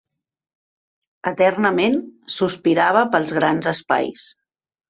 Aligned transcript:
Eternament 1.33 1.99
sospirava 2.39 3.07
pels 3.17 3.37
grans 3.41 3.73
espais 3.77 4.29